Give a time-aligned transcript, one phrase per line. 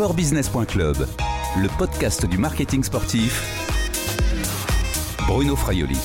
[0.00, 0.96] Sportbusiness.club,
[1.60, 3.44] le podcast du marketing sportif.
[5.28, 5.98] Bruno Fraioli.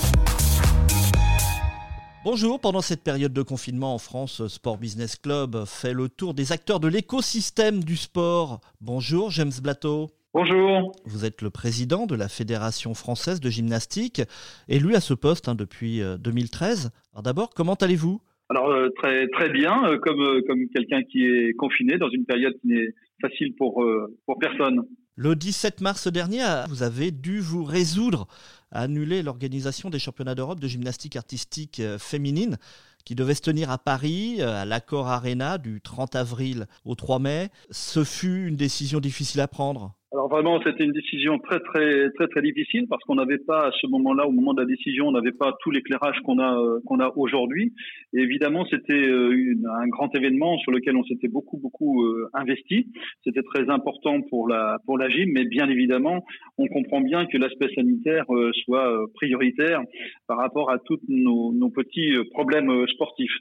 [2.25, 6.51] Bonjour, pendant cette période de confinement en France, Sport Business Club fait le tour des
[6.51, 8.59] acteurs de l'écosystème du sport.
[8.81, 10.09] Bonjour James Blateau.
[10.33, 10.91] Bonjour.
[11.05, 14.21] Vous êtes le président de la Fédération française de gymnastique,
[14.67, 16.87] élu à ce poste hein, depuis 2013.
[16.87, 18.19] Euh, Alors d'abord, comment allez-vous?
[18.49, 22.25] Alors euh, très très bien, euh, comme euh, comme quelqu'un qui est confiné dans une
[22.25, 23.83] période qui n'est facile pour
[24.25, 24.81] pour personne.
[25.15, 28.27] Le 17 mars dernier, vous avez dû vous résoudre
[28.71, 32.57] à annuler l'organisation des championnats d'Europe de gymnastique artistique féminine
[33.05, 37.49] qui devait se tenir à Paris, à l'Accor Arena, du 30 avril au 3 mai.
[37.71, 39.95] Ce fut une décision difficile à prendre?
[40.15, 43.71] Alors vraiment, c'était une décision très très très très difficile parce qu'on n'avait pas à
[43.81, 46.79] ce moment-là, au moment de la décision, on n'avait pas tout l'éclairage qu'on a euh,
[46.85, 47.73] qu'on a aujourd'hui.
[48.13, 52.87] Évidemment, c'était euh, un grand événement sur lequel on s'était beaucoup beaucoup euh, investi.
[53.25, 56.23] C'était très important pour la pour la mais bien évidemment,
[56.57, 58.23] on comprend bien que l'aspect sanitaire
[58.63, 59.81] soit prioritaire
[60.27, 62.87] par rapport à tous nos, nos petits problèmes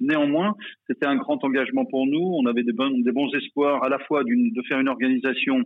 [0.01, 0.55] Néanmoins,
[0.87, 2.35] c'était un grand engagement pour nous.
[2.39, 5.63] On avait des bons espoirs à la fois de faire une organisation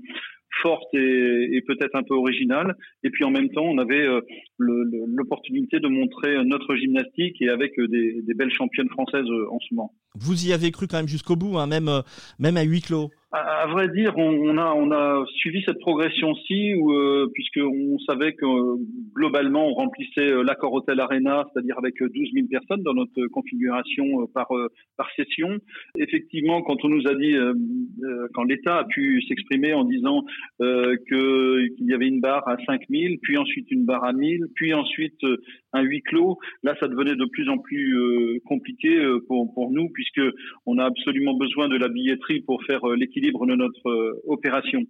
[0.62, 2.74] forte et, peut-être un peu originale.
[3.04, 4.20] Et puis en même temps, on avait euh,
[4.58, 9.58] l'opportunité de montrer notre gymnastique et avec euh, des, des belles championnes françaises euh, en
[9.60, 9.92] ce moment.
[10.14, 12.02] Vous y avez cru quand même jusqu'au bout, hein, même,
[12.38, 17.26] même à huis clos à, vrai dire, on, a on a suivi cette progression-ci euh,
[17.34, 18.46] puisque on savait que
[19.14, 23.26] globalement on remplissait euh, l'accord hôtel Arena, c'est-à-dire avec 12 euh, 000 personnes dans notre
[23.26, 24.48] configuration euh, par
[24.96, 25.58] par session.
[25.98, 27.34] Effectivement, quand on nous a dit,
[28.34, 30.24] quand l'État a pu s'exprimer en disant
[30.58, 34.72] qu'il y avait une barre à 5 000, puis ensuite une barre à 1000, puis
[34.74, 35.20] ensuite
[35.72, 40.20] un huis clos, là ça devenait de plus en plus compliqué pour pour nous puisque
[40.66, 44.80] on a absolument besoin de la billetterie pour faire l'équipe l'équilibre de notre euh, opération.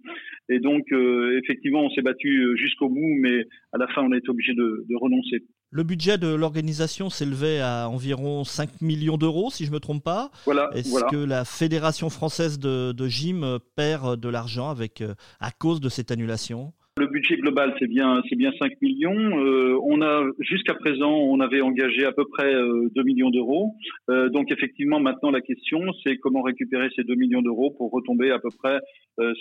[0.49, 4.11] Et donc, euh, effectivement, on s'est battu euh, jusqu'au bout, mais à la fin, on
[4.11, 5.43] a été obligé de, renoncer.
[5.71, 10.03] Le budget de l'organisation s'élevait à environ 5 millions d'euros, si je ne me trompe
[10.03, 10.31] pas.
[10.45, 10.69] Voilà.
[10.73, 15.03] Est-ce que la Fédération française de, de gym perd de l'argent avec
[15.39, 16.73] à cause de cette annulation?
[16.99, 19.39] Le budget global, c'est bien, c'est bien 5 millions.
[19.39, 23.73] Euh, on a jusqu'à présent, on avait engagé à peu près 2 euh, millions d'euros.
[24.09, 28.31] Euh, donc effectivement, maintenant la question, c'est comment récupérer ces 2 millions d'euros pour retomber
[28.31, 28.79] à peu près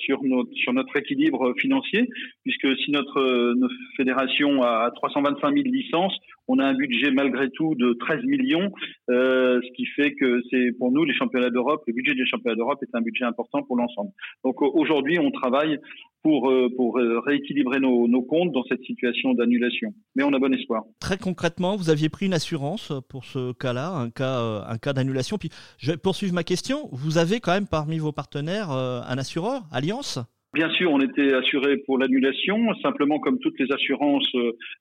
[0.06, 2.08] sur notre sur notre équilibre financier,
[2.42, 7.74] puisque si notre, notre fédération a 325 000 licences, on a un budget malgré tout
[7.74, 8.72] de 13 millions,
[9.08, 12.78] ce qui fait que c'est pour nous les championnats d'Europe, le budget des championnats d'Europe
[12.82, 14.10] est un budget important pour l'ensemble.
[14.44, 15.78] Donc aujourd'hui, on travaille
[16.22, 19.94] pour, euh, euh, rééquilibrer nos, comptes dans cette situation d'annulation.
[20.16, 20.82] Mais on a bon espoir.
[21.00, 24.92] Très concrètement, vous aviez pris une assurance pour ce cas-là, un cas, euh, un cas
[24.92, 25.38] d'annulation.
[25.38, 26.88] Puis je vais poursuivre ma question.
[26.92, 30.18] Vous avez quand même parmi vos partenaires un assureur, Alliance
[30.54, 32.56] Bien sûr, on était assuré pour l'annulation.
[32.82, 34.30] Simplement, comme toutes les assurances,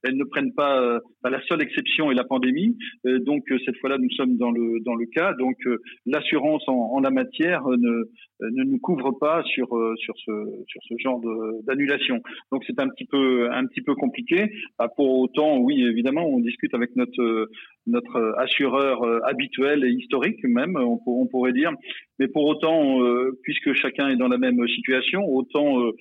[0.04, 1.00] elles ne prennent pas.
[1.24, 2.78] la seule exception est la pandémie.
[3.04, 5.34] donc cette fois-là, nous sommes dans le dans le cas.
[5.34, 5.58] Donc
[6.06, 8.04] l'assurance en, en, la matière ne
[8.44, 10.32] euh, ne nous couvre pas sur euh, sur ce
[10.68, 11.20] sur ce genre
[11.64, 12.22] d'annulation.
[12.52, 14.52] Donc c'est un petit peu un petit peu compliqué.
[14.78, 17.50] Bah, pour autant, oui, évidemment, on discute avec notre
[17.88, 21.72] notre assureur euh, habituel et historique même, on, on pourrait dire.
[22.20, 23.00] Mais pour autant,
[23.44, 25.92] puisque chacun est dans la même situation, autant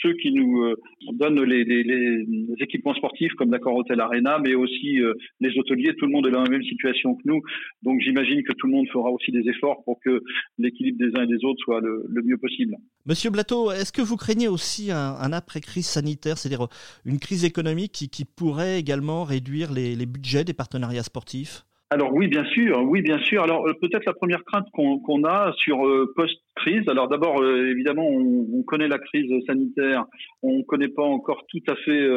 [0.00, 0.74] ceux qui nous
[1.12, 2.24] donnent les,
[2.58, 4.98] équipements sportifs comme l'accord Hôtel Arena, mais aussi
[5.40, 7.42] les hôteliers, tout le monde est dans la même situation que nous.
[7.82, 10.22] Donc j'imagine que tout le monde fera aussi des efforts pour que
[10.56, 12.74] l'équilibre des uns et des autres soit le, mieux possible.
[13.04, 16.66] Monsieur Blateau, est-ce que vous craignez aussi un, après-crise sanitaire, c'est-à-dire
[17.04, 22.44] une crise économique qui, pourrait également réduire les budgets des partenariats sportifs alors oui, bien
[22.46, 23.44] sûr, oui, bien sûr.
[23.44, 26.12] Alors euh, peut-être la première crainte qu'on a sur euh,
[26.56, 26.88] post-crise.
[26.88, 30.06] Alors d'abord, euh, évidemment, on, connaît la crise sanitaire,
[30.42, 32.08] on ne connaît pas encore tout à fait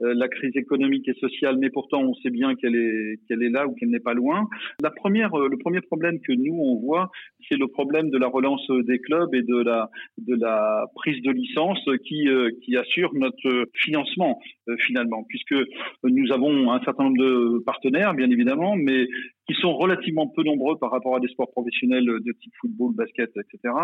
[0.00, 3.66] la crise économique et sociale, mais pourtant on sait bien qu'elle est qu'elle est là
[3.66, 4.46] ou qu'elle n'est pas loin.
[4.82, 7.10] La première, le premier problème que nous on voit,
[7.48, 9.88] c'est le problème de la relance des clubs et de la
[10.18, 12.28] de la prise de licence qui
[12.62, 14.38] qui assure notre financement
[14.86, 15.56] finalement, puisque
[16.04, 19.06] nous avons un certain nombre de partenaires, bien évidemment, mais
[19.46, 23.30] qui sont relativement peu nombreux par rapport à des sports professionnels de type football, basket,
[23.36, 23.74] etc.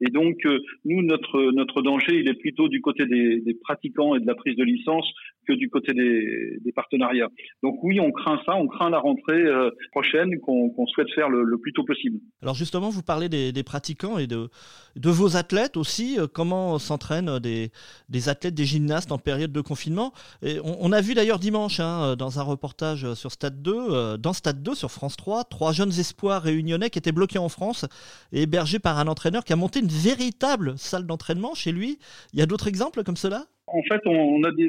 [0.00, 4.14] Et donc, euh, nous, notre notre danger, il est plutôt du côté des, des, pratiquants
[4.14, 5.12] et de la prise de licence
[5.48, 7.30] que du côté des, partenariats.
[7.62, 9.44] Donc oui, on craint ça, on craint la rentrée
[9.90, 12.18] prochaine qu'on souhaite faire le, plus tôt possible.
[12.42, 14.48] Alors justement, vous parlez des, pratiquants et de,
[14.96, 16.18] vos athlètes aussi.
[16.34, 20.12] Comment s'entraînent des, athlètes, des gymnastes en période de confinement?
[20.42, 24.62] Et on, a vu d'ailleurs dimanche hein, dans un reportage sur Stade 2, dans Stade
[24.62, 27.86] 2 sur France 3, trois jeunes espoirs réunionnais qui étaient bloqués en France
[28.32, 31.98] et hébergés par un entraîneur qui a monté une véritable salle d'entraînement chez lui.
[32.32, 33.46] Il y a d'autres exemples comme cela?
[33.72, 34.68] En fait, on a des,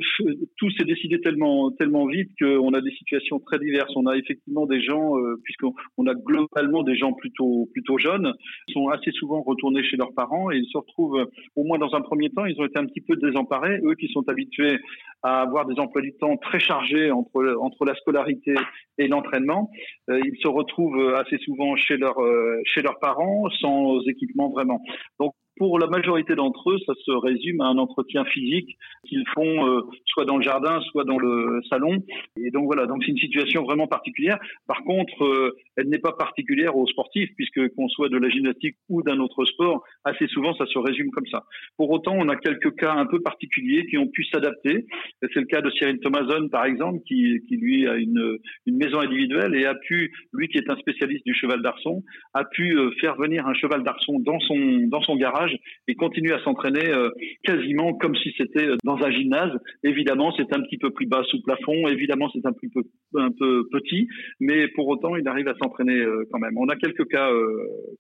[0.57, 3.92] tout s'est décidé tellement, tellement vite qu'on a des situations très diverses.
[3.96, 8.34] On a effectivement des gens, euh, puisqu'on a globalement des gens plutôt, plutôt jeunes,
[8.68, 11.94] qui sont assez souvent retournés chez leurs parents et ils se retrouvent, au moins dans
[11.96, 13.80] un premier temps, ils ont été un petit peu désemparés.
[13.84, 14.78] Eux qui sont habitués
[15.24, 18.56] à avoir des emplois du temps très chargés entre, entre la scolarité
[18.98, 19.69] et l'entraînement,
[20.10, 24.81] euh, ils se retrouvent assez souvent chez, leur, euh, chez leurs parents sans équipement vraiment.
[25.19, 29.67] Donc, pour la majorité d'entre eux, ça se résume à un entretien physique qu'ils font
[29.67, 31.97] euh, soit dans le jardin, soit dans le salon.
[32.38, 34.39] Et donc voilà, donc c'est une situation vraiment particulière.
[34.67, 38.77] Par contre, euh, elle n'est pas particulière aux sportifs, puisque qu'on soit de la gymnastique
[38.88, 41.44] ou d'un autre sport, assez souvent ça se résume comme ça.
[41.77, 44.85] Pour autant, on a quelques cas un peu particuliers qui ont pu s'adapter.
[45.21, 49.00] C'est le cas de Cyril Thomason, par exemple, qui, qui lui a une, une maison
[49.01, 52.01] individuelle et a pu, lui qui est un spécialiste du cheval d'arçon,
[52.33, 55.49] a pu euh, faire venir un cheval d'arçon dans son dans son garage
[55.88, 57.10] et continue à s'entraîner euh,
[57.44, 59.51] quasiment comme si c'était euh, dans un gymnase.
[59.84, 61.88] Évidemment, c'est un petit peu plus bas sous plafond.
[61.88, 62.81] Évidemment, c'est un peu
[63.16, 64.07] un petit,
[64.40, 66.57] mais pour autant, il arrive à s'entraîner euh, quand même.
[66.57, 67.30] On a quelques cas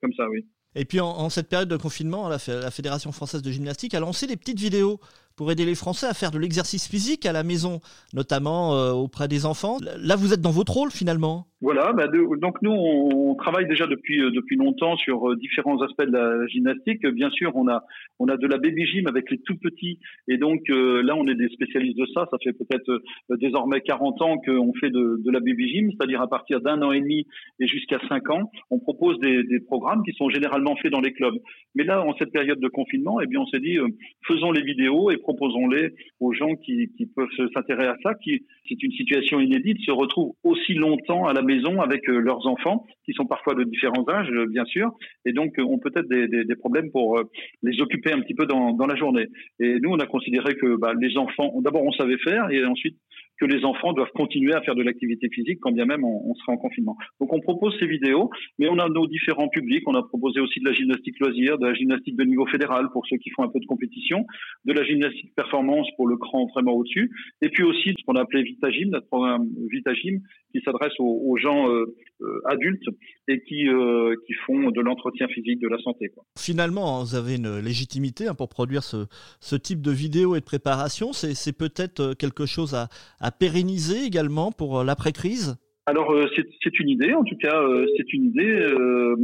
[0.01, 0.45] comme ça, oui.
[0.75, 4.37] Et puis en, cette période de confinement, la, Fédération française de gymnastique a lancé des
[4.37, 4.99] petites vidéos
[5.39, 7.79] pour aider les Français à faire de l'exercice physique à la maison,
[8.13, 9.77] notamment auprès des enfants.
[9.97, 14.21] Là, vous êtes dans votre rôle finalement voilà, bah donc nous on, travaille déjà depuis
[14.21, 17.05] euh, depuis longtemps sur euh, différents aspects de la gymnastique.
[17.05, 17.83] Bien sûr, on a
[18.17, 19.99] on a de la baby gym avec les tout petits
[20.29, 22.27] et donc euh, là on est des spécialistes de ça.
[22.31, 23.01] Ça fait peut-être
[23.41, 27.01] désormais 40 ans qu'on fait de, la baby gym, c'est-à-dire à partir d'un an et
[27.01, 27.27] demi
[27.59, 31.11] et jusqu'à 5 ans, on propose des, des, programmes qui sont généralement faits dans les
[31.11, 31.35] clubs.
[31.75, 33.77] Mais là, en cette période de confinement, eh bien on s'est dit
[34.25, 38.91] faisons les vidéos et proposons-les aux gens qui, peuvent s'intéresser à ça, qui c'est une
[38.91, 43.25] situation inédite, se retrouvent aussi longtemps à la maison avec euh, leurs enfants, qui sont
[43.25, 44.91] parfois de différents âges, euh, bien sûr,
[45.25, 47.21] et donc euh, ont peut-être des, problèmes pour
[47.63, 49.27] les occuper un petit peu dans, dans la journée.
[49.59, 52.97] Et nous, on a considéré que bah, les enfants, d'abord, on savait faire, et ensuite,
[53.39, 56.53] que les enfants doivent continuer à faire de l'activité physique quand bien même on, sera
[56.53, 56.97] en confinement.
[57.19, 59.83] Donc on propose ces vidéos, mais on a nos différents publics.
[59.87, 63.05] On a proposé aussi de la gymnastique loisir, de la gymnastique de niveau fédéral pour
[63.07, 64.25] ceux qui font un peu de compétition,
[64.65, 68.21] de la gymnastique performance pour le cran vraiment au-dessus, et puis aussi ce qu'on a
[68.21, 70.21] appelé Vitagym, notre programme Vitagym,
[70.51, 72.87] qui s'adresse aux, gens euh, euh, adultes
[73.27, 76.11] et qui, euh, qui font de l'entretien physique de la santé.
[76.37, 81.13] Finalement, vous avez une légitimité hein, pour produire ce, type de vidéo et de préparation.
[81.13, 85.57] C'est peut-être quelque chose à pérenniser également pour l'après-crise
[85.89, 86.27] alors euh,
[86.63, 88.47] c'est une idée, en tout cas euh, c'est une idée.
[88.47, 89.15] Euh,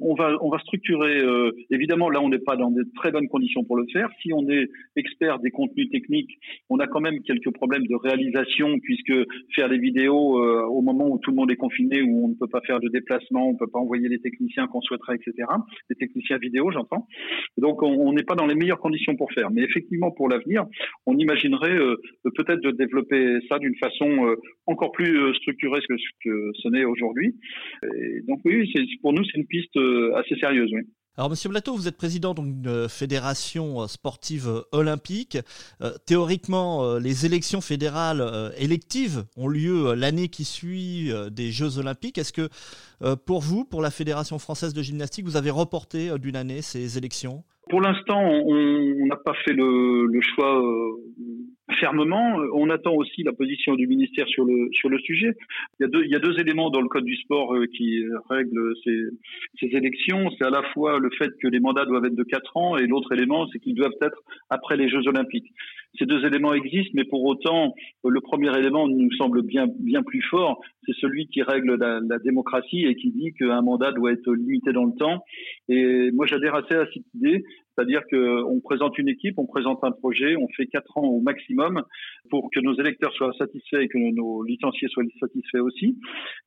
[0.00, 1.22] on va on va structurer.
[1.70, 4.08] évidemment là on n'est pas dans de très bonnes conditions pour le faire.
[4.20, 6.30] Si on est expert des contenus techniques,
[6.70, 9.12] on a quand même quelques problèmes de réalisation puisque
[9.54, 10.42] faire des vidéos
[10.78, 12.88] au moment où tout le monde est confiné, où on ne peut pas faire de
[12.88, 15.48] déplacement, on ne peut pas envoyer les techniciens qu'on souhaiterait, etc.
[15.88, 17.06] Les techniciens vidéo, j'entends.
[17.58, 19.52] Donc on n'est pas dans les meilleures conditions pour faire.
[19.52, 20.64] Mais effectivement pour l'avenir,
[21.06, 21.78] on imaginerait
[22.24, 24.34] peut-être de développer ça d'une façon
[24.66, 27.36] encore plus structurée ce que ce n'est aujourd'hui.
[28.26, 30.70] Donc oui, pour nous, c'est une piste euh, assez sérieuse.
[30.72, 30.82] Oui.
[31.18, 35.36] Alors, Monsieur Blateau, vous êtes président d'une euh, fédération euh, sportive olympique.
[36.06, 42.18] théoriquement, les élections fédérales électives ont lieu l'année qui suit des Jeux olympiques.
[42.18, 42.48] Est-ce que
[43.26, 47.42] pour vous, pour la Fédération française de gymnastique, vous avez reporté d'une année ces élections?
[47.68, 50.62] Pour l'instant, on n'a pas fait le, le choix
[51.82, 52.36] fermement.
[52.54, 55.34] On attend aussi la position du ministère sur le sujet.
[55.78, 57.66] Il y a deux il y a deux éléments dans le code du sport euh,
[57.66, 58.98] qui règlent ces,
[59.58, 60.30] ces élections.
[60.36, 62.86] C'est à la fois le fait que les mandats doivent être de quatre ans et
[62.86, 65.52] l'autre élément, c'est qu'ils doivent être après les Jeux Olympiques.
[65.98, 70.22] Ces deux éléments existent, mais pour autant, le premier élément nous semble bien bien plus
[70.22, 70.60] fort.
[70.86, 74.72] C'est celui qui règle la, la démocratie et qui dit qu'un mandat doit être limité
[74.72, 75.22] dans le temps.
[75.68, 77.44] Et moi, j'adhère assez à cette idée.
[77.74, 81.82] C'est-à-dire qu'on présente une équipe, on présente un projet, on fait quatre ans au maximum
[82.28, 85.96] pour que nos électeurs soient satisfaits et que nos licenciés soient satisfaits aussi.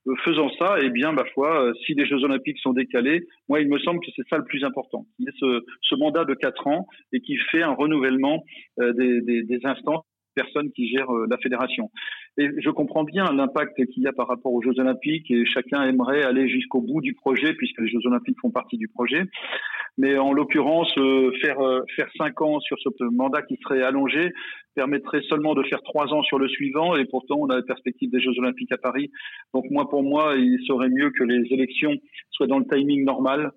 [0.07, 3.59] Euh, faisant ça, eh bien, ma foi, euh, si les Jeux Olympiques sont décalés, moi,
[3.59, 5.05] il me semble que c'est ça le plus important.
[5.19, 8.43] Il y a ce, ce, mandat de quatre ans et qui fait un renouvellement
[8.79, 10.03] euh, des, des, des instances
[10.35, 11.89] personnes qui gèrent la fédération.
[12.37, 15.83] Et je comprends bien l'impact qu'il y a par rapport aux Jeux Olympiques et chacun
[15.83, 19.23] aimerait aller jusqu'au bout du projet puisque les Jeux Olympiques font partie du projet.
[19.97, 20.93] Mais en l'occurrence,
[21.41, 21.57] faire
[21.95, 24.33] faire cinq ans sur ce mandat qui serait allongé
[24.75, 28.11] permettrait seulement de faire trois ans sur le suivant, et pourtant on a la perspective
[28.11, 29.09] des Jeux Olympiques à Paris.
[29.53, 31.95] Donc moi, pour moi, il serait mieux que les élections
[32.31, 33.51] soient dans le timing normal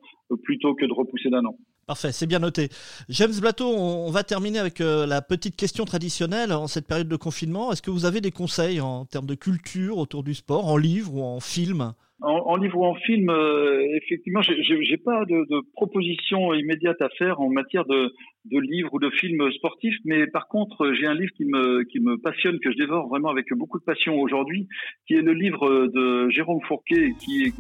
[0.45, 1.57] plutôt que de repousser d'un an.
[1.89, 2.69] Parfait, c'est bien noté.
[3.09, 7.17] James Blateau, on va terminer avec euh, la petite question traditionnelle en cette période de
[7.17, 7.73] confinement.
[7.73, 11.15] Est-ce que vous avez des conseils en termes de culture autour du sport, en livre
[11.15, 11.95] ou en film?
[12.21, 17.41] En, livre ou en film, euh, effectivement, j'ai pas de, de proposition immédiate à faire
[17.41, 18.13] en matière de,
[18.47, 22.01] de livres ou de films sportifs, mais par contre, j'ai un livre qui me, qui
[22.01, 24.67] me passionne, que je dévore vraiment avec beaucoup de passion aujourd'hui,
[25.07, 27.53] qui est le livre de Jérôme Fourquet, qui est,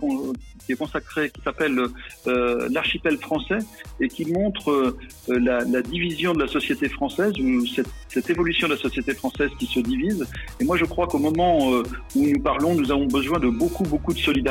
[0.65, 1.79] qui est consacré, qui s'appelle
[2.27, 3.59] euh, L'archipel français,
[4.01, 8.67] et qui montre euh, la, la, division de la société française, ou cette, cette, évolution
[8.67, 10.27] de la société française qui se divise.
[10.61, 11.83] Et moi, je crois qu'au moment euh,
[12.17, 14.48] où nous parlons, nous avons besoin de beaucoup, beaucoup de solidarité,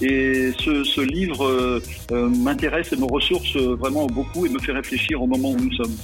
[0.00, 5.22] et ce, ce livre euh, m'intéresse et me ressource vraiment beaucoup et me fait réfléchir
[5.22, 5.96] au moment où nous sommes.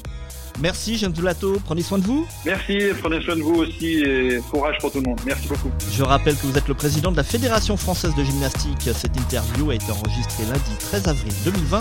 [0.60, 2.26] Merci James Dulato, prenez soin de vous.
[2.44, 5.20] Merci, prenez soin de vous aussi et courage pour tout le monde.
[5.24, 5.70] Merci beaucoup.
[5.92, 8.88] Je rappelle que vous êtes le président de la Fédération française de gymnastique.
[8.92, 11.78] Cette interview a été enregistrée lundi 13 avril 2020.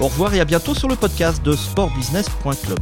[0.00, 2.78] Au revoir et à bientôt sur le podcast de sportbusiness.club.